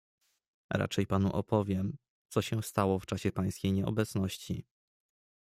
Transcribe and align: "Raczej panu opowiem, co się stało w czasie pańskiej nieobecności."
"Raczej 0.73 1.07
panu 1.07 1.31
opowiem, 1.31 1.97
co 2.29 2.41
się 2.41 2.63
stało 2.63 2.99
w 2.99 3.05
czasie 3.05 3.31
pańskiej 3.31 3.73
nieobecności." 3.73 4.65